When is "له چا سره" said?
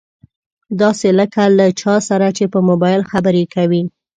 1.57-2.27